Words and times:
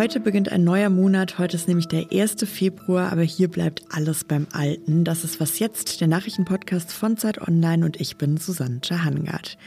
Heute 0.00 0.18
beginnt 0.18 0.50
ein 0.50 0.64
neuer 0.64 0.88
Monat. 0.88 1.38
Heute 1.38 1.58
ist 1.58 1.68
nämlich 1.68 1.86
der 1.86 2.10
1. 2.10 2.36
Februar, 2.46 3.12
aber 3.12 3.20
hier 3.20 3.48
bleibt 3.48 3.82
alles 3.90 4.24
beim 4.24 4.46
Alten. 4.50 5.04
Das 5.04 5.24
ist 5.24 5.40
Was 5.40 5.58
Jetzt, 5.58 6.00
der 6.00 6.08
Nachrichtenpodcast 6.08 6.90
von 6.90 7.18
Zeit 7.18 7.38
Online 7.46 7.84
und 7.84 8.00
ich 8.00 8.16
bin 8.16 8.38
Susanne 8.38 8.80
Jahangard. 8.82 9.58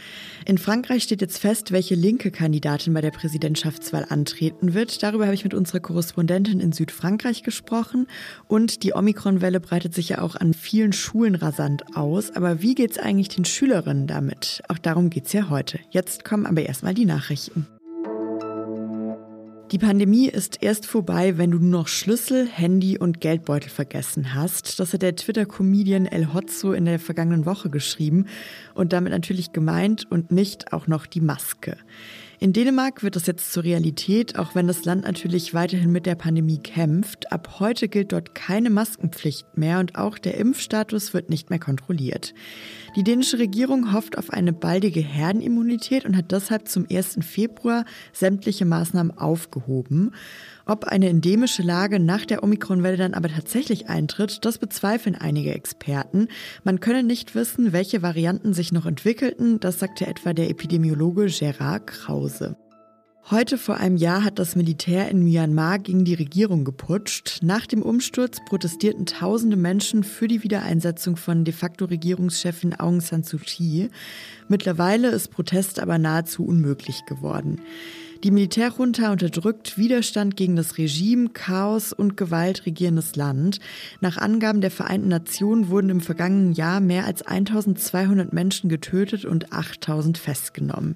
In 0.48 0.57
Frankreich 0.57 1.04
steht 1.04 1.21
jetzt 1.21 1.38
fest, 1.38 1.71
welche 1.71 1.93
linke 1.93 2.32
Kandidatin 2.32 2.96
bei 2.96 3.02
der 3.02 3.11
Präsidentschaftswahl 3.11 4.07
antreten 4.09 4.73
wird. 4.73 5.04
Darüber 5.04 5.25
habe 5.25 5.36
ich 5.36 5.43
mit 5.43 5.54
unserer 5.54 5.82
Korrespondentin 5.82 6.61
in 6.61 6.71
Südfrankreich 6.71 7.43
gesprochen. 7.43 8.07
Und 8.47 8.81
die 8.81 8.95
Omikron-Welle 8.95 9.59
breitet 9.59 9.93
sich 9.93 10.09
ja 10.09 10.21
auch 10.23 10.36
an 10.36 10.55
vielen 10.55 10.93
Schulen 10.93 11.36
rasant 11.36 11.95
aus. 11.95 12.31
Aber 12.36 12.59
wie 12.63 12.73
geht 12.73 12.89
es 12.89 12.97
eigentlich 12.97 13.29
den 13.29 13.45
Schülerinnen 13.45 14.07
damit? 14.07 14.63
Auch 14.68 14.79
darum 14.79 15.11
geht 15.11 15.27
es 15.27 15.34
ja 15.34 15.52
heute. 15.52 15.77
Jetzt 15.91 16.25
kommen 16.25 16.47
aber 16.47 16.63
erstmal 16.63 16.95
die 16.95 17.05
Nachrichten. 17.05 17.68
Die 19.73 19.80
Pandemie 19.80 20.27
ist 20.27 20.62
erst 20.62 20.86
vorbei, 20.86 21.40
wenn 21.40 21.50
du 21.50 21.58
nur 21.58 21.80
noch 21.80 21.88
Schlüssel, 21.88 22.48
Handy 22.48 23.00
und 23.00 23.22
Geldbeutel 23.22 23.72
vergessen 23.72 24.36
hast. 24.36 24.80
Das 24.80 24.94
hat 24.94 25.02
der 25.02 25.16
Twitter-Comedian 25.16 26.05
El 26.05 26.31
Hotzo 26.31 26.73
in 26.73 26.86
der 26.86 27.00
vergangenen 27.00 27.48
Woche 27.48 27.72
geschrieben 27.72 28.28
und 28.76 28.94
damit 28.94 29.12
natürlich 29.12 29.52
gemeint 29.52 30.05
und 30.12 30.31
nicht 30.31 30.73
auch 30.73 30.86
noch 30.86 31.08
die 31.08 31.22
Maske. 31.22 31.76
In 32.43 32.52
Dänemark 32.52 33.03
wird 33.03 33.15
das 33.15 33.25
jetzt 33.25 33.53
zur 33.53 33.63
Realität, 33.63 34.38
auch 34.38 34.53
wenn 34.53 34.67
das 34.67 34.83
Land 34.83 35.05
natürlich 35.05 35.53
weiterhin 35.53 35.93
mit 35.93 36.05
der 36.05 36.15
Pandemie 36.15 36.57
kämpft. 36.57 37.31
Ab 37.31 37.61
heute 37.61 37.88
gilt 37.88 38.11
dort 38.11 38.35
keine 38.35 38.69
Maskenpflicht 38.69 39.57
mehr 39.57 39.79
und 39.79 39.95
auch 39.95 40.17
der 40.17 40.35
Impfstatus 40.35 41.13
wird 41.13 41.29
nicht 41.29 41.49
mehr 41.49 41.59
kontrolliert. 41.59 42.33
Die 42.97 43.03
dänische 43.05 43.39
Regierung 43.39 43.93
hofft 43.93 44.17
auf 44.17 44.29
eine 44.29 44.52
baldige 44.52 44.99
Herdenimmunität 44.99 46.03
und 46.03 46.17
hat 46.17 46.33
deshalb 46.33 46.67
zum 46.67 46.85
1. 46.91 47.19
Februar 47.21 47.85
sämtliche 48.11 48.66
Maßnahmen 48.66 49.17
aufgehoben. 49.17 50.11
Ob 50.66 50.86
eine 50.86 51.09
endemische 51.09 51.61
Lage 51.61 52.00
nach 52.00 52.25
der 52.25 52.42
Omikronwelle 52.42 52.95
dann 52.95 53.14
aber 53.14 53.28
tatsächlich 53.28 53.89
eintritt, 53.89 54.45
das 54.45 54.58
bezweifeln 54.58 55.16
einige 55.16 55.53
Experten. 55.53 56.30
Man 56.64 56.80
könne 56.80 57.03
nicht 57.03 57.36
wissen, 57.36 57.73
welche 57.73 58.02
Varianten 58.02 58.53
sich 58.53 58.72
noch 58.72 58.86
entwickelten, 58.86 59.59
das 59.59 59.80
sagte 59.80 60.08
etwa 60.08 60.34
der 60.34 60.50
Epidemiologe 60.50 61.25
Gerard 61.25 61.88
Krause. 61.88 62.56
Heute 63.30 63.58
vor 63.58 63.78
einem 63.78 63.95
Jahr 63.95 64.25
hat 64.25 64.38
das 64.38 64.58
Militär 64.58 65.09
in 65.09 65.23
Myanmar 65.23 65.80
gegen 65.80 66.03
die 66.03 66.14
Regierung 66.14 66.66
geputscht. 66.66 67.39
Nach 67.41 67.66
dem 67.66 67.81
Umsturz 67.81 68.39
protestierten 68.45 69.06
tausende 69.06 69.56
Menschen 69.56 70.03
für 70.03 70.28
die 70.28 70.44
Wiedereinsetzung 70.44 71.16
von 71.16 71.45
de 71.45 71.53
facto 71.53 71.86
Regierungschefin 71.86 72.78
Aung 72.78 73.00
San 73.00 73.23
Suu 73.23 73.38
Kyi. 73.38 73.89
Mittlerweile 74.50 75.08
ist 75.08 75.31
Protest 75.31 75.80
aber 75.80 75.97
nahezu 75.97 76.45
unmöglich 76.45 77.06
geworden. 77.06 77.61
Die 78.23 78.31
Militärjunta 78.31 79.11
unterdrückt 79.11 79.77
Widerstand 79.77 80.38
gegen 80.38 80.55
das 80.55 80.77
Regime, 80.77 81.27
Chaos 81.33 81.91
und 81.91 82.16
Gewalt 82.16 82.66
regierendes 82.66 83.17
Land. 83.17 83.59
Nach 83.99 84.16
Angaben 84.16 84.61
der 84.61 84.71
Vereinten 84.71 85.09
Nationen 85.09 85.67
wurden 85.67 85.89
im 85.89 85.99
vergangenen 85.99 86.53
Jahr 86.53 86.79
mehr 86.79 87.05
als 87.05 87.23
1200 87.23 88.31
Menschen 88.31 88.69
getötet 88.69 89.25
und 89.25 89.51
8000 89.51 90.17
festgenommen. 90.17 90.95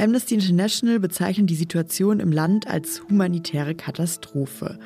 Amnesty 0.00 0.34
International 0.34 0.98
bezeichnet 0.98 1.48
die 1.48 1.54
Situation 1.54 2.18
im 2.18 2.32
Land 2.32 2.66
als 2.66 3.02
humanitäre 3.08 3.76
Katastrophe. 3.76 4.80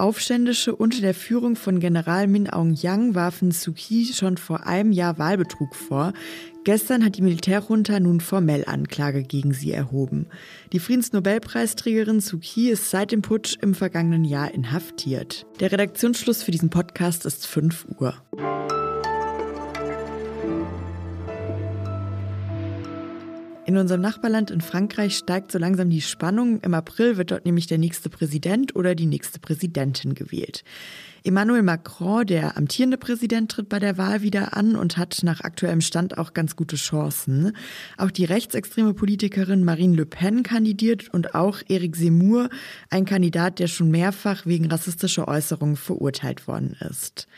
Aufständische 0.00 0.74
unter 0.74 1.00
der 1.02 1.12
Führung 1.12 1.56
von 1.56 1.78
General 1.78 2.26
Min 2.26 2.48
Aung 2.48 2.74
Yang 2.74 3.14
warfen 3.14 3.50
Suu 3.50 3.72
Kyi 3.72 4.06
schon 4.06 4.38
vor 4.38 4.66
einem 4.66 4.92
Jahr 4.92 5.18
Wahlbetrug 5.18 5.76
vor. 5.76 6.12
Gestern 6.64 7.02
hat 7.04 7.16
die 7.16 7.22
Militärjunta 7.22 8.00
nun 8.00 8.20
formell 8.20 8.64
Anklage 8.66 9.22
gegen 9.22 9.54
sie 9.54 9.72
erhoben. 9.72 10.26
Die 10.72 10.78
Friedensnobelpreisträgerin 10.78 12.20
Suu 12.20 12.38
Kyi 12.38 12.68
ist 12.68 12.90
seit 12.90 13.12
dem 13.12 13.22
Putsch 13.22 13.56
im 13.62 13.74
vergangenen 13.74 14.24
Jahr 14.24 14.52
inhaftiert. 14.52 15.46
Der 15.58 15.72
Redaktionsschluss 15.72 16.42
für 16.42 16.50
diesen 16.50 16.68
Podcast 16.68 17.24
ist 17.24 17.46
5 17.46 17.86
Uhr. 17.98 18.14
In 23.70 23.76
unserem 23.76 24.00
Nachbarland 24.00 24.50
in 24.50 24.62
Frankreich 24.62 25.16
steigt 25.16 25.52
so 25.52 25.58
langsam 25.60 25.90
die 25.90 26.00
Spannung. 26.00 26.60
Im 26.62 26.74
April 26.74 27.16
wird 27.16 27.30
dort 27.30 27.44
nämlich 27.44 27.68
der 27.68 27.78
nächste 27.78 28.10
Präsident 28.10 28.74
oder 28.74 28.96
die 28.96 29.06
nächste 29.06 29.38
Präsidentin 29.38 30.16
gewählt. 30.16 30.64
Emmanuel 31.22 31.62
Macron, 31.62 32.26
der 32.26 32.56
amtierende 32.56 32.98
Präsident, 32.98 33.52
tritt 33.52 33.68
bei 33.68 33.78
der 33.78 33.96
Wahl 33.96 34.22
wieder 34.22 34.56
an 34.56 34.74
und 34.74 34.96
hat 34.96 35.20
nach 35.22 35.42
aktuellem 35.42 35.82
Stand 35.82 36.18
auch 36.18 36.34
ganz 36.34 36.56
gute 36.56 36.74
Chancen. 36.74 37.56
Auch 37.96 38.10
die 38.10 38.24
rechtsextreme 38.24 38.92
Politikerin 38.92 39.62
Marine 39.62 39.94
Le 39.94 40.04
Pen 40.04 40.42
kandidiert 40.42 41.14
und 41.14 41.36
auch 41.36 41.62
Eric 41.68 41.94
Zemmour, 41.94 42.48
ein 42.90 43.04
Kandidat, 43.04 43.60
der 43.60 43.68
schon 43.68 43.92
mehrfach 43.92 44.46
wegen 44.46 44.66
rassistischer 44.66 45.28
Äußerungen 45.28 45.76
verurteilt 45.76 46.48
worden 46.48 46.76
ist. 46.90 47.28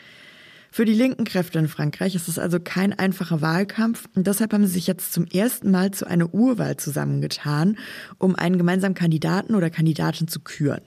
Für 0.75 0.85
die 0.85 0.93
linken 0.95 1.23
Kräfte 1.23 1.59
in 1.59 1.67
Frankreich 1.67 2.15
ist 2.15 2.27
es 2.27 2.39
also 2.39 2.59
kein 2.59 2.97
einfacher 2.97 3.41
Wahlkampf 3.41 4.09
und 4.15 4.25
deshalb 4.25 4.53
haben 4.53 4.65
sie 4.65 4.73
sich 4.73 4.87
jetzt 4.87 5.13
zum 5.13 5.27
ersten 5.27 5.69
Mal 5.69 5.91
zu 5.91 6.07
einer 6.07 6.33
Urwahl 6.33 6.77
zusammengetan, 6.77 7.77
um 8.17 8.35
einen 8.35 8.57
gemeinsamen 8.57 8.95
Kandidaten 8.95 9.53
oder 9.53 9.69
Kandidatin 9.69 10.27
zu 10.27 10.39
küren. 10.39 10.81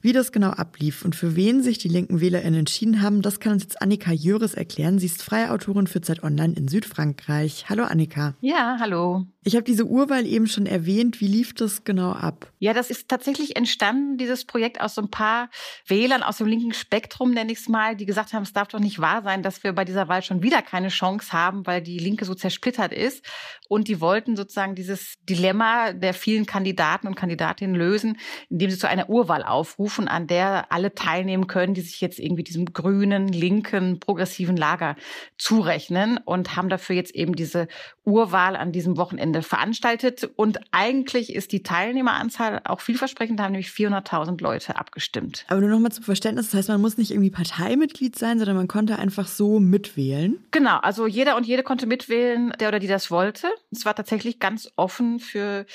Wie 0.00 0.14
das 0.14 0.32
genau 0.32 0.52
ablief 0.52 1.04
und 1.04 1.14
für 1.14 1.36
wen 1.36 1.62
sich 1.62 1.76
die 1.76 1.88
linken 1.88 2.22
WählerInnen 2.22 2.60
entschieden 2.60 3.02
haben, 3.02 3.20
das 3.20 3.38
kann 3.38 3.52
uns 3.52 3.64
jetzt 3.64 3.82
Annika 3.82 4.10
Jöres 4.10 4.54
erklären. 4.54 4.98
Sie 4.98 5.04
ist 5.04 5.22
freie 5.22 5.50
Autorin 5.50 5.86
für 5.86 6.00
Zeit 6.00 6.22
Online 6.22 6.54
in 6.54 6.66
Südfrankreich. 6.66 7.66
Hallo 7.68 7.84
Annika. 7.84 8.36
Ja, 8.40 8.78
hallo. 8.80 9.26
Ich 9.46 9.54
habe 9.54 9.62
diese 9.62 9.84
Urwahl 9.84 10.26
eben 10.26 10.48
schon 10.48 10.66
erwähnt. 10.66 11.20
Wie 11.20 11.28
lief 11.28 11.54
das 11.54 11.84
genau 11.84 12.10
ab? 12.10 12.50
Ja, 12.58 12.72
das 12.72 12.90
ist 12.90 13.08
tatsächlich 13.08 13.54
entstanden, 13.54 14.18
dieses 14.18 14.44
Projekt 14.44 14.80
aus 14.80 14.96
so 14.96 15.02
ein 15.02 15.08
paar 15.08 15.50
Wählern 15.86 16.24
aus 16.24 16.38
dem 16.38 16.48
linken 16.48 16.72
Spektrum, 16.72 17.30
nenne 17.30 17.52
ich 17.52 17.58
es 17.58 17.68
mal, 17.68 17.94
die 17.94 18.06
gesagt 18.06 18.32
haben, 18.32 18.42
es 18.42 18.52
darf 18.52 18.66
doch 18.66 18.80
nicht 18.80 19.00
wahr 19.00 19.22
sein, 19.22 19.44
dass 19.44 19.62
wir 19.62 19.72
bei 19.72 19.84
dieser 19.84 20.08
Wahl 20.08 20.22
schon 20.22 20.42
wieder 20.42 20.62
keine 20.62 20.88
Chance 20.88 21.32
haben, 21.32 21.64
weil 21.64 21.80
die 21.80 22.00
Linke 22.00 22.24
so 22.24 22.34
zersplittert 22.34 22.92
ist. 22.92 23.24
Und 23.68 23.86
die 23.86 24.00
wollten 24.00 24.34
sozusagen 24.34 24.74
dieses 24.74 25.14
Dilemma 25.22 25.92
der 25.92 26.12
vielen 26.12 26.46
Kandidaten 26.46 27.06
und 27.06 27.14
Kandidatinnen 27.14 27.76
lösen, 27.76 28.18
indem 28.50 28.70
sie 28.70 28.78
zu 28.78 28.88
einer 28.88 29.08
Urwahl 29.08 29.44
aufrufen 29.44 30.08
an 30.08 30.26
der 30.26 30.72
alle 30.72 30.92
teilnehmen 30.92 31.46
können, 31.46 31.74
die 31.74 31.82
sich 31.82 32.00
jetzt 32.00 32.18
irgendwie 32.18 32.42
diesem 32.42 32.72
grünen, 32.72 33.28
linken, 33.28 34.00
progressiven 34.00 34.56
Lager 34.56 34.96
zurechnen 35.38 36.18
und 36.24 36.56
haben 36.56 36.68
dafür 36.68 36.96
jetzt 36.96 37.14
eben 37.14 37.36
diese 37.36 37.68
Urwahl 38.04 38.56
an 38.56 38.72
diesem 38.72 38.96
Wochenende 38.96 39.35
veranstaltet. 39.42 40.28
Und 40.36 40.60
eigentlich 40.70 41.34
ist 41.34 41.52
die 41.52 41.62
Teilnehmeranzahl 41.62 42.62
auch 42.64 42.80
vielversprechend, 42.80 43.38
da 43.38 43.44
haben 43.44 43.52
nämlich 43.52 43.68
400.000 43.68 44.40
Leute 44.42 44.76
abgestimmt. 44.76 45.44
Aber 45.48 45.60
nur 45.60 45.70
noch 45.70 45.78
mal 45.78 45.90
zum 45.90 46.04
Verständnis, 46.04 46.50
das 46.50 46.58
heißt, 46.58 46.68
man 46.68 46.80
muss 46.80 46.98
nicht 46.98 47.10
irgendwie 47.10 47.30
Parteimitglied 47.30 48.16
sein, 48.16 48.38
sondern 48.38 48.56
man 48.56 48.68
konnte 48.68 48.98
einfach 48.98 49.26
so 49.26 49.60
mitwählen? 49.60 50.38
Genau, 50.52 50.78
also 50.78 51.06
jeder 51.06 51.36
und 51.36 51.46
jede 51.46 51.62
konnte 51.62 51.86
mitwählen, 51.86 52.52
der 52.60 52.68
oder 52.68 52.78
die 52.78 52.86
das 52.86 53.10
wollte. 53.10 53.48
Es 53.70 53.84
war 53.84 53.94
tatsächlich 53.94 54.38
ganz 54.38 54.70
offen 54.76 55.20
für 55.20 55.66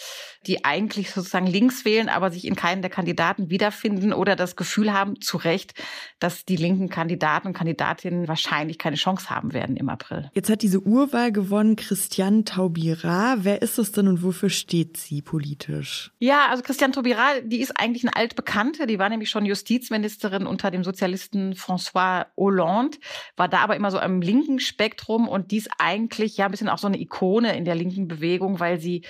die 0.47 0.65
eigentlich 0.65 1.11
sozusagen 1.11 1.47
links 1.47 1.85
wählen, 1.85 2.09
aber 2.09 2.31
sich 2.31 2.45
in 2.45 2.55
keinen 2.55 2.81
der 2.81 2.91
Kandidaten 2.91 3.49
wiederfinden 3.49 3.91
finden 3.91 4.13
oder 4.13 4.35
das 4.35 4.55
Gefühl 4.55 4.93
haben, 4.93 5.19
zu 5.21 5.37
Recht, 5.37 5.73
dass 6.19 6.45
die 6.45 6.55
linken 6.55 6.89
Kandidaten 6.89 7.47
und 7.47 7.53
Kandidatinnen 7.53 8.27
wahrscheinlich 8.27 8.77
keine 8.77 8.95
Chance 8.95 9.29
haben 9.29 9.53
werden 9.53 9.75
im 9.75 9.89
April. 9.89 10.29
Jetzt 10.33 10.49
hat 10.49 10.61
diese 10.61 10.79
Urwahl 10.79 11.31
gewonnen 11.31 11.75
Christiane 11.75 12.43
Taubira. 12.43 13.43
Wer 13.51 13.61
ist 13.61 13.77
das 13.77 13.91
denn 13.91 14.07
und 14.07 14.23
wofür 14.23 14.49
steht 14.49 14.95
sie 14.95 15.21
politisch? 15.21 16.13
Ja, 16.19 16.47
also 16.49 16.63
Christiane 16.63 16.93
Taubira, 16.93 17.41
die 17.43 17.59
ist 17.59 17.77
eigentlich 17.77 18.05
eine 18.05 18.15
altbekannte. 18.15 18.87
Die 18.87 18.97
war 18.97 19.09
nämlich 19.09 19.29
schon 19.29 19.45
Justizministerin 19.45 20.47
unter 20.47 20.71
dem 20.71 20.85
Sozialisten 20.85 21.53
François 21.53 22.27
Hollande, 22.37 22.97
war 23.35 23.49
da 23.49 23.57
aber 23.57 23.75
immer 23.75 23.91
so 23.91 23.99
am 23.99 24.21
linken 24.21 24.59
Spektrum 24.59 25.27
und 25.27 25.51
die 25.51 25.57
ist 25.57 25.69
eigentlich 25.79 26.37
ja 26.37 26.45
ein 26.45 26.51
bisschen 26.51 26.69
auch 26.69 26.77
so 26.77 26.87
eine 26.87 26.97
Ikone 27.01 27.57
in 27.57 27.65
der 27.65 27.75
linken 27.75 28.07
Bewegung, 28.07 28.61
weil 28.61 28.79
sie 28.79 29.03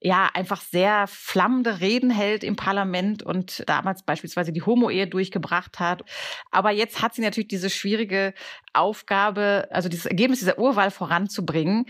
ja 0.00 0.30
einfach 0.32 0.60
sehr 0.60 1.08
flammende 1.08 1.80
Reden 1.80 2.10
hält 2.10 2.44
im 2.44 2.54
Parlament 2.54 3.24
und 3.24 3.64
damals 3.66 4.04
beispielsweise 4.04 4.52
die 4.52 4.62
Homo-Ehe 4.62 5.08
durchgebracht 5.08 5.80
hat. 5.80 6.04
Aber 6.52 6.70
jetzt 6.70 7.02
hat 7.02 7.14
sie 7.14 7.22
natürlich 7.22 7.48
diese 7.48 7.68
schwierige 7.68 8.32
Aufgabe, 8.72 9.66
also 9.72 9.88
dieses 9.88 10.06
Ergebnis 10.06 10.38
dieser 10.38 10.60
Urwahl 10.60 10.92
voranzubringen. 10.92 11.86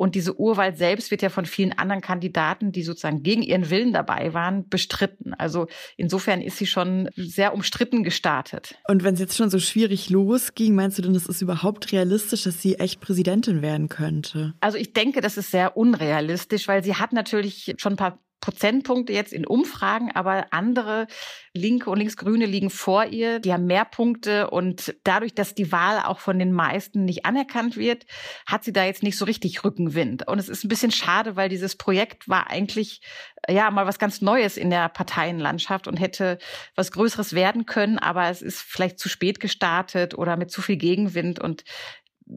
Und 0.00 0.14
diese 0.14 0.40
Urwahl 0.40 0.74
selbst 0.74 1.10
wird 1.10 1.20
ja 1.20 1.28
von 1.28 1.44
vielen 1.44 1.74
anderen 1.74 2.00
Kandidaten, 2.00 2.72
die 2.72 2.84
sozusagen 2.84 3.22
gegen 3.22 3.42
ihren 3.42 3.68
Willen 3.68 3.92
dabei 3.92 4.32
waren, 4.32 4.66
bestritten. 4.66 5.34
Also 5.34 5.66
insofern 5.98 6.40
ist 6.40 6.56
sie 6.56 6.64
schon 6.64 7.10
sehr 7.16 7.52
umstritten 7.52 8.02
gestartet. 8.02 8.76
Und 8.88 9.04
wenn 9.04 9.12
es 9.12 9.20
jetzt 9.20 9.36
schon 9.36 9.50
so 9.50 9.58
schwierig 9.58 10.08
losging, 10.08 10.74
meinst 10.74 10.96
du 10.96 11.02
denn, 11.02 11.14
es 11.14 11.26
ist 11.26 11.42
überhaupt 11.42 11.92
realistisch, 11.92 12.44
dass 12.44 12.62
sie 12.62 12.76
echt 12.76 13.02
Präsidentin 13.02 13.60
werden 13.60 13.90
könnte? 13.90 14.54
Also 14.60 14.78
ich 14.78 14.94
denke, 14.94 15.20
das 15.20 15.36
ist 15.36 15.50
sehr 15.50 15.76
unrealistisch, 15.76 16.66
weil 16.66 16.82
sie 16.82 16.94
hat 16.94 17.12
natürlich 17.12 17.74
schon 17.76 17.92
ein 17.92 17.96
paar 17.96 18.18
Prozentpunkte 18.40 19.12
jetzt 19.12 19.32
in 19.32 19.46
Umfragen, 19.46 20.10
aber 20.12 20.46
andere 20.52 21.06
Linke 21.52 21.90
und 21.90 21.98
Linksgrüne 21.98 22.46
liegen 22.46 22.70
vor 22.70 23.06
ihr. 23.06 23.38
Die 23.40 23.52
haben 23.52 23.66
mehr 23.66 23.84
Punkte 23.84 24.50
und 24.50 24.94
dadurch, 25.04 25.34
dass 25.34 25.54
die 25.54 25.72
Wahl 25.72 26.00
auch 26.04 26.20
von 26.20 26.38
den 26.38 26.52
meisten 26.52 27.04
nicht 27.04 27.26
anerkannt 27.26 27.76
wird, 27.76 28.06
hat 28.46 28.64
sie 28.64 28.72
da 28.72 28.84
jetzt 28.84 29.02
nicht 29.02 29.18
so 29.18 29.24
richtig 29.24 29.64
Rückenwind. 29.64 30.26
Und 30.26 30.38
es 30.38 30.48
ist 30.48 30.64
ein 30.64 30.68
bisschen 30.68 30.92
schade, 30.92 31.36
weil 31.36 31.48
dieses 31.48 31.76
Projekt 31.76 32.28
war 32.28 32.50
eigentlich 32.50 33.02
ja 33.48 33.70
mal 33.70 33.86
was 33.86 33.98
ganz 33.98 34.20
Neues 34.20 34.56
in 34.56 34.70
der 34.70 34.88
Parteienlandschaft 34.88 35.88
und 35.88 35.96
hätte 35.98 36.38
was 36.74 36.92
Größeres 36.92 37.34
werden 37.34 37.66
können, 37.66 37.98
aber 37.98 38.28
es 38.28 38.42
ist 38.42 38.62
vielleicht 38.62 38.98
zu 38.98 39.08
spät 39.08 39.40
gestartet 39.40 40.16
oder 40.16 40.36
mit 40.36 40.50
zu 40.50 40.62
viel 40.62 40.76
Gegenwind 40.76 41.40
und 41.40 41.64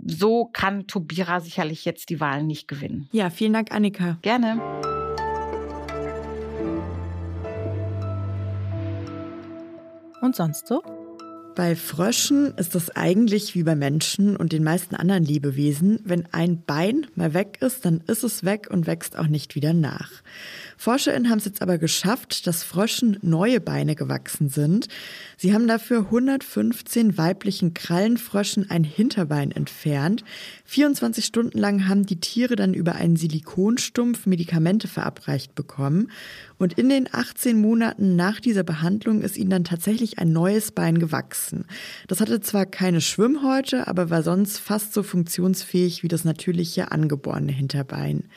so 0.06 0.46
kann 0.46 0.88
Tobira 0.88 1.40
sicherlich 1.40 1.86
jetzt 1.86 2.10
die 2.10 2.20
Wahlen 2.20 2.48
nicht 2.48 2.68
gewinnen. 2.68 3.10
Ja, 3.12 3.30
vielen 3.30 3.54
Dank, 3.54 3.72
Annika. 3.72 4.18
Gerne. 4.22 4.60
Und 10.24 10.38
sonst 10.38 10.68
so? 10.68 11.03
Bei 11.56 11.76
Fröschen 11.76 12.56
ist 12.58 12.74
es 12.74 12.90
eigentlich 12.96 13.54
wie 13.54 13.62
bei 13.62 13.76
Menschen 13.76 14.36
und 14.36 14.54
den 14.54 14.64
meisten 14.64 14.96
anderen 14.96 15.24
Lebewesen. 15.24 16.00
Wenn 16.04 16.26
ein 16.32 16.64
Bein 16.66 17.06
mal 17.14 17.36
weg 17.36 17.60
ist, 17.62 17.86
dann 17.86 18.02
ist 18.08 18.24
es 18.24 18.44
weg 18.44 18.70
und 18.72 18.88
wächst 18.88 19.16
auch 19.20 19.28
nicht 19.28 19.54
wieder 19.54 19.74
nach. 19.74 20.10
ForscherInnen 20.78 21.30
haben 21.30 21.38
es 21.38 21.46
jetzt 21.46 21.62
aber 21.62 21.78
geschafft, 21.78 22.48
dass 22.48 22.64
Fröschen 22.64 23.20
neue 23.22 23.62
Beine 23.62 23.96
gewachsen 23.96 24.50
sind. 24.50 24.88
Sie 25.38 25.54
haben 25.54 25.68
dafür 25.68 26.00
115 26.06 27.20
weiblichen 27.20 27.76
Krallenfröschen 27.76 28.72
ein 28.72 28.84
Hinterbein 28.84 29.52
entfernt. 29.52 30.24
24 30.66 31.24
Stunden 31.24 31.60
lang 31.60 31.88
haben 31.88 32.08
die 32.08 32.20
Tiere 32.20 32.56
dann 32.56 32.74
über 32.74 32.96
einen 32.96 33.16
Silikonstumpf 33.16 34.26
Medikamente 34.26 34.88
verabreicht 34.88 35.54
bekommen. 35.54 36.10
Und 36.58 36.74
in 36.74 36.90
den 36.90 37.08
18 37.12 37.62
Monaten 37.62 38.16
nach 38.16 38.40
dieser 38.40 38.64
Behandlung 38.64 39.22
ist 39.22 39.38
ihnen 39.38 39.52
dann 39.52 39.64
tatsächlich 39.66 40.18
ein 40.18 40.34
neues 40.34 40.72
Bein 40.72 40.98
gewachsen. 40.98 41.43
Das 42.08 42.22
hatte 42.22 42.42
zwar 42.42 42.66
keine 42.66 43.02
Schwimmhäute, 43.02 43.88
aber 43.88 44.10
war 44.10 44.24
sonst 44.24 44.60
fast 44.60 44.94
so 44.94 45.04
funktionsfähig 45.04 46.04
wie 46.04 46.08
das 46.08 46.24
natürliche 46.24 46.92
angeborene 46.92 47.52
Hinterbein. 47.52 48.30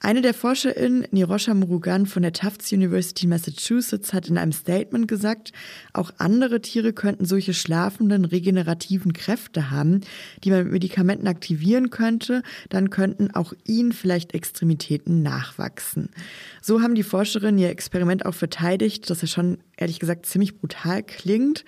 Eine 0.00 0.20
der 0.20 0.34
ForscherInnen, 0.34 1.06
Nirosha 1.10 1.54
Murugan 1.54 2.04
von 2.04 2.22
der 2.22 2.34
Tufts 2.34 2.70
University 2.70 3.26
Massachusetts, 3.26 4.12
hat 4.12 4.28
in 4.28 4.36
einem 4.36 4.52
Statement 4.52 5.08
gesagt, 5.08 5.52
auch 5.94 6.12
andere 6.18 6.60
Tiere 6.60 6.92
könnten 6.92 7.24
solche 7.24 7.54
schlafenden, 7.54 8.26
regenerativen 8.26 9.14
Kräfte 9.14 9.70
haben, 9.70 10.02
die 10.44 10.50
man 10.50 10.64
mit 10.64 10.72
Medikamenten 10.74 11.26
aktivieren 11.26 11.88
könnte. 11.88 12.42
Dann 12.68 12.90
könnten 12.90 13.30
auch 13.30 13.54
ihnen 13.64 13.92
vielleicht 13.92 14.34
Extremitäten 14.34 15.22
nachwachsen. 15.22 16.10
So 16.60 16.82
haben 16.82 16.94
die 16.94 17.02
Forscherinnen 17.02 17.58
ihr 17.58 17.70
Experiment 17.70 18.26
auch 18.26 18.34
verteidigt, 18.34 19.08
das 19.08 19.22
ja 19.22 19.28
schon 19.28 19.58
ehrlich 19.78 19.98
gesagt 19.98 20.26
ziemlich 20.26 20.58
brutal 20.58 21.02
klingt. 21.02 21.64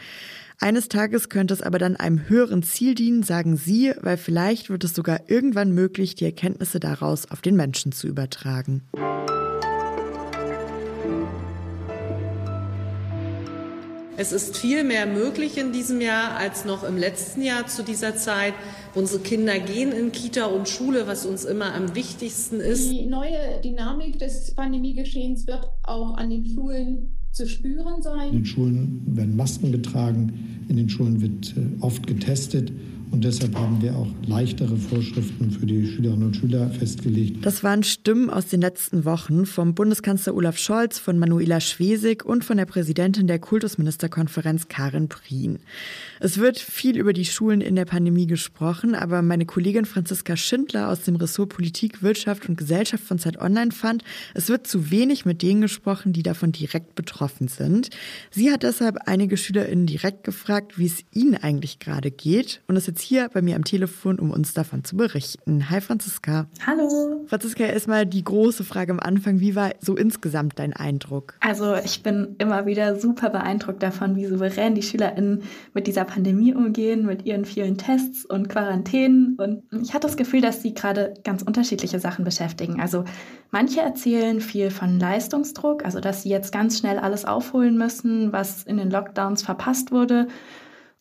Eines 0.60 0.88
Tages 0.88 1.28
könnte 1.28 1.55
es 1.55 1.62
aber 1.62 1.78
dann 1.78 1.94
einem 1.94 2.28
höheren 2.28 2.64
Ziel 2.64 2.96
dienen, 2.96 3.22
sagen 3.22 3.56
Sie, 3.56 3.93
weil 4.00 4.16
vielleicht 4.16 4.70
wird 4.70 4.82
es 4.82 4.93
sogar 4.93 5.31
irgendwann 5.31 5.70
möglich, 5.70 6.16
die 6.16 6.25
Erkenntnisse 6.25 6.81
daraus 6.81 7.31
auf 7.31 7.40
den 7.40 7.55
Menschen 7.55 7.93
zu 7.93 8.08
übertragen. 8.08 8.82
Es 14.16 14.32
ist 14.32 14.56
viel 14.56 14.82
mehr 14.82 15.06
möglich 15.06 15.58
in 15.58 15.70
diesem 15.70 16.00
Jahr 16.00 16.37
als 16.37 16.64
noch 16.64 16.82
im 16.82 16.96
letzten 16.96 17.43
Jahr 17.43 17.69
zu 17.69 17.84
dieser 17.84 18.16
Zeit. 18.16 18.55
Unsere 18.96 19.22
Kinder 19.22 19.60
gehen 19.60 19.93
in 19.93 20.10
Kita 20.10 20.46
und 20.46 20.69
Schule, 20.69 21.06
was 21.06 21.25
uns 21.25 21.44
immer 21.44 21.72
am 21.72 21.94
wichtigsten 21.94 22.58
ist. 22.58 22.90
Die 22.90 23.06
neue 23.06 23.60
Dynamik 23.62 24.19
des 24.19 24.56
Pandemiegeschehens 24.56 25.46
wird 25.46 25.69
auch 25.84 26.16
an 26.16 26.31
den 26.31 26.44
Schulen 26.44 27.18
zu 27.33 27.47
spüren 27.47 28.03
sein. 28.03 28.29
In 28.29 28.35
den 28.37 28.47
Schulen 28.47 29.03
werden 29.07 29.37
Masken 29.37 29.73
getragen, 29.73 30.65
in 30.69 30.77
den 30.77 30.89
Schulen 30.89 31.21
wird 31.21 31.55
äh, 31.57 31.83
oft 31.83 32.07
getestet. 32.07 32.73
Und 33.10 33.25
deshalb 33.25 33.55
haben 33.56 33.81
wir 33.81 33.96
auch 33.96 34.06
leichtere 34.26 34.76
Vorschriften 34.76 35.50
für 35.50 35.66
die 35.66 35.87
Schülerinnen 35.87 36.26
und 36.26 36.37
Schüler 36.37 36.69
festgelegt. 36.70 37.44
Das 37.44 37.64
waren 37.64 37.82
Stimmen 37.82 38.28
aus 38.28 38.46
den 38.46 38.60
letzten 38.60 39.05
Wochen 39.05 39.46
vom 39.46 39.75
Bundeskanzler 39.75 40.34
Olaf 40.34 40.58
Scholz, 40.58 40.99
von 40.99 41.19
Manuela 41.19 41.60
Schwesig 41.60 42.25
und 42.25 42.44
von 42.44 42.58
der 42.58 42.66
Präsidentin 42.66 43.26
der 43.26 43.38
Kultusministerkonferenz 43.38 44.69
Karin 44.69 45.08
Prien. 45.08 45.58
Es 46.20 46.38
wird 46.38 46.58
viel 46.58 46.99
über 46.99 47.12
die 47.12 47.25
Schulen 47.25 47.60
in 47.60 47.76
der 47.76 47.87
Pandemie 47.87 48.26
gesprochen, 48.26 48.94
aber 48.94 49.22
meine 49.22 49.46
Kollegin 49.46 49.87
Franziska 49.87 50.37
Schindler 50.37 50.90
aus 50.90 51.02
dem 51.02 51.16
Ressort 51.16 51.49
Politik, 51.49 52.02
Wirtschaft 52.02 52.49
und 52.49 52.56
Gesellschaft 52.56 53.05
von 53.05 53.19
Zeit 53.19 53.40
Online 53.40 53.72
fand, 53.72 54.05
es 54.34 54.49
wird 54.49 54.66
zu 54.66 54.90
wenig 54.90 55.25
mit 55.25 55.43
denen 55.43 55.62
gesprochen, 55.62 56.12
die 56.12 56.22
davon 56.22 56.52
direkt 56.52 56.94
betroffen 56.94 57.49
sind. 57.49 57.88
Sie 58.31 58.52
hat 58.52 58.62
deshalb 58.62 58.99
einige 59.06 59.37
SchülerInnen 59.37 59.87
direkt 59.87 60.25
gefragt, 60.25 60.78
wie 60.78 60.87
es 60.87 61.05
ihnen 61.14 61.37
eigentlich 61.37 61.78
gerade 61.78 62.10
geht 62.10 62.60
und 62.66 62.76
ist 62.76 62.87
jetzt 62.87 62.98
hier 63.00 63.29
bei 63.33 63.43
mir 63.43 63.56
am 63.56 63.65
Telefon, 63.65 64.19
um 64.19 64.31
uns 64.31 64.55
davon 64.55 64.85
zu 64.85 64.97
berichten. 64.97 65.71
Hi 65.71 65.81
Franziska. 65.81 66.47
Hallo. 66.67 67.25
Franziska, 67.27 67.65
erstmal 67.65 68.06
die 68.06 68.25
große 68.25 68.65
Frage 68.65 68.93
am 68.93 69.00
Anfang. 69.00 69.41
Wie 69.41 69.55
war 69.55 69.73
so 69.81 69.97
insgesamt 69.97 70.59
dein 70.59 70.73
Eindruck? 70.73 71.35
Also 71.41 71.75
ich 71.77 72.03
bin 72.03 72.37
immer 72.39 72.67
wieder 72.67 72.99
super 72.99 73.31
beeindruckt 73.31 73.83
davon, 73.83 74.17
wie 74.17 74.27
souverän 74.27 74.75
die 74.75 74.83
SchülerInnen 74.83 75.43
mit 75.75 75.87
dieser 75.87 76.05
Pandemie 76.05 76.55
umgehen, 76.55 77.06
mit 77.06 77.27
ihren 77.27 77.45
vielen 77.45 77.79
Tests 77.79 78.25
und 78.25 78.49
Quarantänen. 78.49 79.37
Und 79.39 79.62
ich 79.83 79.94
hatte 79.94 80.06
das 80.06 80.17
Gefühl, 80.17 80.41
dass 80.41 80.62
sie 80.62 80.75
gerade 80.75 81.15
ganz 81.25 81.43
unterschiedliche 81.43 82.01
Sachen 82.01 82.25
beschäftigen. 82.25 82.81
Also 82.81 83.05
manche 83.51 83.81
erzählen 83.81 84.41
viel 84.41 84.71
von 84.71 84.99
Leistungsdruck, 84.99 85.85
also 85.85 86.01
dass 86.01 86.23
sie 86.23 86.31
jetzt 86.31 86.53
ganz 86.53 86.79
schnell 86.79 86.99
alles 86.99 87.25
aufholen 87.25 87.77
müssen, 87.77 88.33
was 88.33 88.62
in 88.62 88.77
den 88.77 88.91
Lockdowns 88.91 89.43
verpasst 89.43 89.93
wurde. 89.93 90.29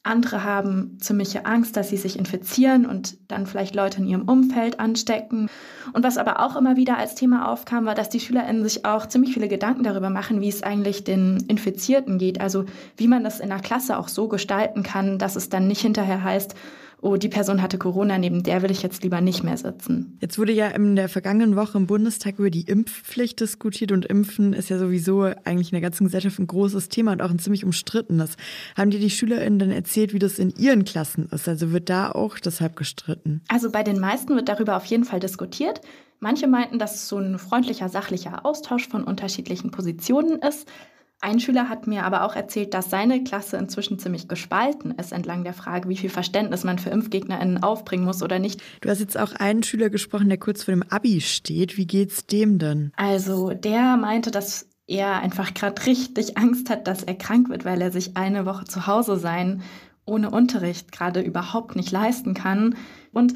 Andere 0.08 0.44
haben 0.44 0.98
ziemliche 1.00 1.46
Angst, 1.46 1.78
dass 1.78 1.90
sie 1.90 1.98
sich 1.98 2.18
infizieren 2.18 2.86
und 2.86 3.18
dann 3.28 3.46
vielleicht 3.46 3.76
Leute 3.76 4.00
in 4.00 4.08
ihrem 4.08 4.28
Umfeld 4.28 4.80
anstecken. 4.80 5.50
Und 5.94 6.04
was 6.04 6.18
aber 6.18 6.40
auch 6.40 6.56
immer 6.56 6.76
wieder 6.76 6.98
als 6.98 7.16
Thema 7.16 7.52
aufkam, 7.52 7.86
war, 7.86 7.96
dass 7.96 8.10
die 8.10 8.20
SchülerInnen 8.20 8.64
sich 8.64 8.86
auch 8.86 9.06
ziemlich 9.06 9.34
viele 9.34 9.48
Gedanken 9.48 9.84
darüber 9.84 10.10
machen, 10.10 10.42
wie 10.42 10.50
es 10.50 10.64
eigentlich 10.64 11.04
den 11.04 11.46
Infizierten 11.48 12.18
geht. 12.18 12.42
Also 12.42 12.66
wie 12.96 13.08
man 13.08 13.24
das 13.24 13.40
in 13.40 13.50
der 13.50 13.60
Klasse 13.60 13.98
auch 13.98 14.08
so 14.08 14.28
gestalten 14.28 14.84
kann, 14.84 15.20
dass 15.20 15.36
es 15.36 15.50
dann 15.50 15.68
nicht 15.68 15.82
hinterher 15.82 16.24
heißt, 16.24 16.56
oh, 17.02 17.18
die 17.18 17.30
Person 17.30 17.62
hatte 17.62 17.78
Corona, 17.78 18.18
neben 18.18 18.44
der 18.44 18.62
will 18.62 18.72
ich 18.72 18.82
jetzt 18.82 19.04
lieber 19.04 19.22
nicht 19.22 19.44
mehr 19.44 19.58
sitzen. 19.58 20.18
Jetzt 20.20 20.40
wurde 20.40 20.52
ja 20.52 20.68
in 20.68 20.96
der 20.96 21.10
vergangenen 21.10 21.56
Woche 21.56 21.78
im 21.78 21.88
Bundestag 21.88 22.40
über 22.40 22.50
die 22.50 22.62
Impfpflicht 22.62 23.40
diskutiert 23.40 23.92
und 23.92 24.06
Impfen 24.06 24.54
ist 24.54 24.70
ja 24.70 24.80
sowieso 24.80 25.24
eigentlich 25.44 25.72
in 25.72 25.80
der 25.80 25.82
ganzen 25.82 26.06
Gesellschaft 26.06 26.40
ein 26.40 26.48
großes 26.48 26.90
Thema 26.90 27.12
und 27.12 27.22
auch 27.22 27.30
ein 27.30 27.40
ziemlich 27.40 27.64
umstrittenes. 27.64 28.36
Haben 28.76 28.92
dir 28.92 29.00
die 29.00 29.10
SchülerInnen 29.10 29.60
dann 29.60 29.72
erzählt, 29.72 30.14
wie 30.14 30.20
das 30.20 30.40
in 30.40 30.50
ihren 30.56 30.86
Klassen 30.86 31.28
ist? 31.32 31.48
Also 31.48 31.72
wird 31.72 31.90
da 31.90 32.12
auch 32.12 32.40
deshalb 32.40 32.76
gestritten? 32.76 33.42
Also 33.48 33.72
bei 33.72 33.84
den 33.84 34.00
meisten 34.00 34.36
wird 34.36 34.50
darüber 34.50 34.78
auf 34.78 34.86
jeden 34.86 35.04
Fall 35.04 35.20
diskutiert. 35.20 35.82
Manche 36.20 36.48
meinten, 36.48 36.80
dass 36.80 36.96
es 36.96 37.08
so 37.08 37.18
ein 37.18 37.38
freundlicher, 37.38 37.90
sachlicher 37.90 38.44
Austausch 38.44 38.88
von 38.88 39.04
unterschiedlichen 39.04 39.70
Positionen 39.70 40.40
ist. 40.40 40.68
Ein 41.20 41.40
Schüler 41.40 41.68
hat 41.68 41.88
mir 41.88 42.04
aber 42.06 42.24
auch 42.24 42.36
erzählt, 42.36 42.76
dass 42.76 42.92
seine 42.92 43.24
Klasse 43.24 43.58
inzwischen 43.58 43.98
ziemlich 43.98 44.28
gespalten 44.28 44.92
ist 44.92 45.12
entlang 45.12 45.44
der 45.44 45.54
Frage, 45.54 45.90
wie 45.90 45.98
viel 45.98 46.12
Verständnis 46.12 46.64
man 46.64 46.78
für 46.78 46.92
ImpfgegnerInnen 46.92 47.64
aufbringen 47.64 48.06
muss 48.06 48.22
oder 48.22 48.38
nicht. 48.38 48.62
Du 48.82 48.90
hast 48.90 49.00
jetzt 49.00 49.18
auch 49.18 49.34
einen 49.34 49.64
Schüler 49.64 49.90
gesprochen, 49.90 50.30
der 50.30 50.38
kurz 50.38 50.64
vor 50.64 50.74
dem 50.74 50.84
Abi 50.84 51.22
steht. 51.22 51.76
Wie 51.76 51.88
geht's 51.88 52.28
dem 52.28 52.60
denn? 52.60 52.92
Also, 52.98 53.50
der 53.50 53.98
meinte, 53.98 54.30
dass 54.30 54.70
er 54.86 55.20
einfach 55.20 55.54
gerade 55.56 55.86
richtig 55.88 56.38
Angst 56.38 56.70
hat, 56.70 56.88
dass 56.88 57.04
er 57.04 57.16
krank 57.16 57.50
wird, 57.50 57.66
weil 57.66 57.82
er 57.82 57.92
sich 57.92 58.16
eine 58.16 58.46
Woche 58.46 58.66
zu 58.66 58.86
Hause 58.86 59.18
sein 59.18 59.64
ohne 60.08 60.32
Unterricht 60.32 60.92
gerade 60.92 61.22
überhaupt 61.22 61.76
nicht 61.76 61.92
leisten 61.92 62.34
kann. 62.34 62.76
Und 63.12 63.34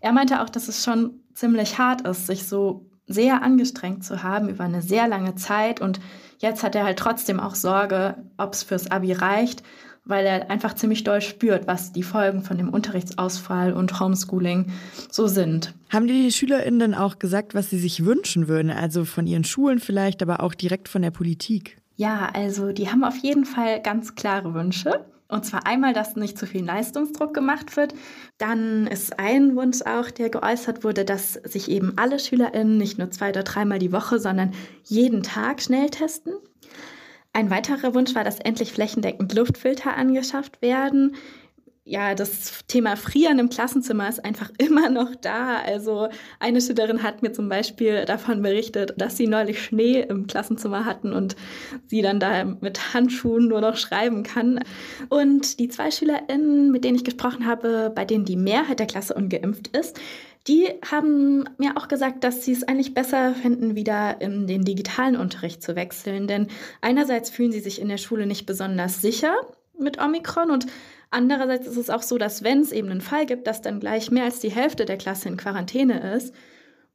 er 0.00 0.12
meinte 0.12 0.42
auch, 0.42 0.48
dass 0.48 0.68
es 0.68 0.82
schon 0.82 1.20
ziemlich 1.34 1.78
hart 1.78 2.06
ist, 2.06 2.26
sich 2.26 2.46
so 2.46 2.90
sehr 3.06 3.42
angestrengt 3.42 4.04
zu 4.04 4.22
haben 4.22 4.48
über 4.48 4.64
eine 4.64 4.82
sehr 4.82 5.08
lange 5.08 5.34
Zeit 5.34 5.80
und 5.80 6.00
Jetzt 6.44 6.62
hat 6.62 6.74
er 6.74 6.84
halt 6.84 6.98
trotzdem 6.98 7.40
auch 7.40 7.54
Sorge, 7.54 8.16
ob 8.36 8.52
es 8.52 8.62
fürs 8.62 8.90
Abi 8.90 9.12
reicht, 9.12 9.62
weil 10.04 10.26
er 10.26 10.50
einfach 10.50 10.74
ziemlich 10.74 11.02
doll 11.02 11.22
spürt, 11.22 11.66
was 11.66 11.92
die 11.92 12.02
Folgen 12.02 12.42
von 12.42 12.58
dem 12.58 12.68
Unterrichtsausfall 12.68 13.72
und 13.72 13.98
Homeschooling 13.98 14.70
so 15.10 15.26
sind. 15.26 15.72
Haben 15.88 16.06
die 16.06 16.30
SchülerInnen 16.30 16.94
auch 16.94 17.18
gesagt, 17.18 17.54
was 17.54 17.70
sie 17.70 17.78
sich 17.78 18.04
wünschen 18.04 18.48
würden? 18.48 18.70
Also 18.70 19.06
von 19.06 19.26
ihren 19.26 19.44
Schulen 19.44 19.78
vielleicht, 19.78 20.20
aber 20.22 20.40
auch 20.40 20.54
direkt 20.54 20.90
von 20.90 21.00
der 21.00 21.12
Politik? 21.12 21.78
Ja, 21.96 22.28
also 22.34 22.72
die 22.72 22.90
haben 22.90 23.04
auf 23.04 23.16
jeden 23.16 23.46
Fall 23.46 23.80
ganz 23.80 24.14
klare 24.14 24.52
Wünsche. 24.52 25.06
Und 25.28 25.46
zwar 25.46 25.66
einmal, 25.66 25.94
dass 25.94 26.16
nicht 26.16 26.38
zu 26.38 26.46
viel 26.46 26.64
Leistungsdruck 26.64 27.32
gemacht 27.32 27.76
wird. 27.76 27.94
Dann 28.38 28.86
ist 28.86 29.18
ein 29.18 29.56
Wunsch 29.56 29.82
auch, 29.82 30.10
der 30.10 30.28
geäußert 30.28 30.84
wurde, 30.84 31.04
dass 31.04 31.32
sich 31.32 31.70
eben 31.70 31.94
alle 31.96 32.18
SchülerInnen 32.18 32.76
nicht 32.76 32.98
nur 32.98 33.10
zwei 33.10 33.30
oder 33.30 33.42
dreimal 33.42 33.78
die 33.78 33.92
Woche, 33.92 34.18
sondern 34.18 34.52
jeden 34.84 35.22
Tag 35.22 35.62
schnell 35.62 35.88
testen. 35.88 36.34
Ein 37.32 37.50
weiterer 37.50 37.94
Wunsch 37.94 38.14
war, 38.14 38.22
dass 38.22 38.38
endlich 38.38 38.72
flächendeckend 38.72 39.34
Luftfilter 39.34 39.96
angeschafft 39.96 40.62
werden. 40.62 41.16
Ja, 41.86 42.14
das 42.14 42.64
Thema 42.66 42.96
Frieren 42.96 43.38
im 43.38 43.50
Klassenzimmer 43.50 44.08
ist 44.08 44.24
einfach 44.24 44.50
immer 44.58 44.88
noch 44.88 45.14
da. 45.14 45.58
Also 45.58 46.08
eine 46.40 46.60
Schülerin 46.62 47.02
hat 47.02 47.22
mir 47.22 47.32
zum 47.32 47.48
Beispiel 47.50 48.06
davon 48.06 48.40
berichtet, 48.40 48.94
dass 48.96 49.18
sie 49.18 49.26
neulich 49.26 49.62
Schnee 49.62 50.00
im 50.00 50.26
Klassenzimmer 50.26 50.86
hatten 50.86 51.12
und 51.12 51.36
sie 51.86 52.00
dann 52.00 52.20
da 52.20 52.44
mit 52.44 52.94
Handschuhen 52.94 53.48
nur 53.48 53.60
noch 53.60 53.76
schreiben 53.76 54.22
kann. 54.22 54.60
Und 55.10 55.58
die 55.58 55.68
zwei 55.68 55.90
SchülerInnen, 55.90 56.72
mit 56.72 56.84
denen 56.84 56.96
ich 56.96 57.04
gesprochen 57.04 57.46
habe, 57.46 57.92
bei 57.94 58.06
denen 58.06 58.24
die 58.24 58.36
Mehrheit 58.36 58.78
der 58.78 58.86
Klasse 58.86 59.14
ungeimpft 59.14 59.76
ist, 59.76 60.00
die 60.46 60.68
haben 60.90 61.44
mir 61.58 61.76
auch 61.76 61.88
gesagt, 61.88 62.24
dass 62.24 62.44
sie 62.44 62.52
es 62.52 62.64
eigentlich 62.64 62.92
besser 62.92 63.34
finden, 63.34 63.76
wieder 63.76 64.20
in 64.20 64.46
den 64.46 64.64
digitalen 64.64 65.16
Unterricht 65.16 65.62
zu 65.62 65.76
wechseln. 65.76 66.28
Denn 66.28 66.48
einerseits 66.80 67.30
fühlen 67.30 67.52
sie 67.52 67.60
sich 67.60 67.80
in 67.80 67.88
der 67.88 67.98
Schule 67.98 68.26
nicht 68.26 68.46
besonders 68.46 69.02
sicher 69.02 69.34
mit 69.78 70.00
Omikron 70.00 70.50
und 70.50 70.66
Andererseits 71.14 71.68
ist 71.68 71.76
es 71.76 71.90
auch 71.90 72.02
so, 72.02 72.18
dass 72.18 72.42
wenn 72.42 72.60
es 72.60 72.72
eben 72.72 72.90
einen 72.90 73.00
Fall 73.00 73.24
gibt, 73.24 73.46
dass 73.46 73.62
dann 73.62 73.78
gleich 73.78 74.10
mehr 74.10 74.24
als 74.24 74.40
die 74.40 74.50
Hälfte 74.50 74.84
der 74.84 74.96
Klasse 74.96 75.28
in 75.28 75.36
Quarantäne 75.36 76.12
ist 76.16 76.34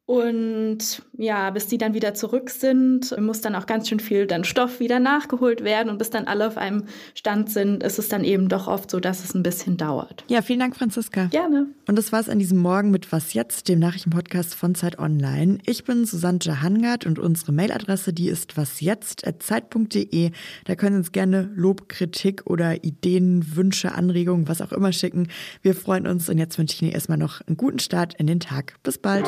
und 0.09 1.03
ja, 1.19 1.51
bis 1.51 1.67
die 1.67 1.77
dann 1.77 1.93
wieder 1.93 2.15
zurück 2.15 2.49
sind, 2.49 3.15
muss 3.21 3.41
dann 3.41 3.53
auch 3.53 3.67
ganz 3.67 3.87
schön 3.87 3.99
viel 3.99 4.25
dann 4.25 4.43
Stoff 4.43 4.79
wieder 4.79 4.99
nachgeholt 4.99 5.63
werden. 5.63 5.87
Und 5.87 5.99
bis 5.99 6.09
dann 6.09 6.25
alle 6.25 6.47
auf 6.47 6.57
einem 6.57 6.85
Stand 7.13 7.51
sind, 7.51 7.83
ist 7.83 7.99
es 7.99 8.09
dann 8.09 8.23
eben 8.23 8.49
doch 8.49 8.67
oft 8.67 8.89
so, 8.89 8.99
dass 8.99 9.23
es 9.23 9.35
ein 9.35 9.43
bisschen 9.43 9.77
dauert. 9.77 10.23
Ja, 10.27 10.41
vielen 10.41 10.61
Dank, 10.61 10.75
Franziska. 10.75 11.25
Gerne. 11.25 11.67
Und 11.87 11.95
das 11.95 12.11
war 12.11 12.21
es 12.21 12.27
an 12.27 12.39
diesem 12.39 12.57
Morgen 12.57 12.89
mit 12.89 13.11
Was 13.11 13.35
jetzt, 13.35 13.69
dem 13.69 13.77
Nachrichtenpodcast 13.77 14.55
von 14.55 14.73
Zeit 14.73 14.97
Online. 14.97 15.59
Ich 15.67 15.83
bin 15.83 16.05
Susanne 16.05 16.39
Jahangard 16.41 17.05
und 17.05 17.19
unsere 17.19 17.51
Mailadresse, 17.51 18.11
die 18.11 18.29
ist 18.29 18.57
wasjetzt.zeit.de. 18.57 20.31
Da 20.65 20.75
können 20.75 20.95
Sie 20.95 20.99
uns 21.01 21.11
gerne 21.11 21.51
Lob, 21.53 21.87
Kritik 21.87 22.47
oder 22.47 22.83
Ideen, 22.83 23.55
Wünsche, 23.55 23.93
Anregungen, 23.93 24.47
was 24.47 24.63
auch 24.63 24.71
immer 24.71 24.91
schicken. 24.91 25.27
Wir 25.61 25.75
freuen 25.75 26.07
uns 26.07 26.29
und 26.29 26.39
jetzt 26.39 26.57
wünsche 26.57 26.73
ich 26.73 26.81
Ihnen 26.81 26.93
erstmal 26.93 27.19
noch 27.19 27.41
einen 27.45 27.57
guten 27.57 27.77
Start 27.77 28.15
in 28.15 28.25
den 28.25 28.39
Tag. 28.39 28.73
Bis 28.81 28.97
bald. 28.97 29.27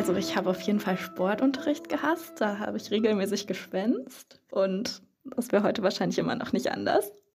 Also 0.00 0.14
ich 0.14 0.34
habe 0.34 0.48
auf 0.48 0.62
jeden 0.62 0.80
Fall 0.80 0.96
Sportunterricht 0.96 1.90
gehasst. 1.90 2.40
Da 2.40 2.58
habe 2.58 2.78
ich 2.78 2.90
regelmäßig 2.90 3.46
geschwänzt 3.46 4.40
und 4.50 5.02
das 5.24 5.52
wäre 5.52 5.62
heute 5.62 5.82
wahrscheinlich 5.82 6.18
immer 6.18 6.34
noch 6.36 6.54
nicht 6.54 6.72
anders. 6.72 7.12